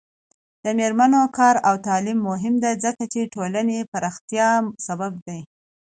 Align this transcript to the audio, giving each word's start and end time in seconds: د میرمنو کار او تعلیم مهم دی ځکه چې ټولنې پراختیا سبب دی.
د 0.63 0.65
میرمنو 0.79 1.21
کار 1.37 1.55
او 1.67 1.75
تعلیم 1.87 2.19
مهم 2.29 2.53
دی 2.63 2.73
ځکه 2.83 3.03
چې 3.13 3.31
ټولنې 3.35 3.79
پراختیا 3.91 4.49
سبب 4.87 5.13
دی. 5.27 5.39